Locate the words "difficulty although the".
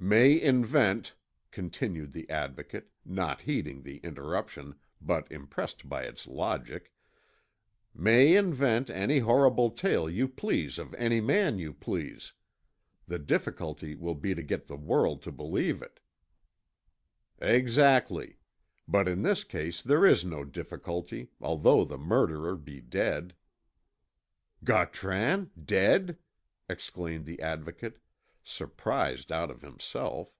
20.46-21.98